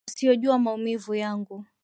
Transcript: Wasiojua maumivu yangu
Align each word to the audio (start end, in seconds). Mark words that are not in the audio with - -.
Wasiojua 0.09 0.59
maumivu 0.59 1.13
yangu 1.15 1.65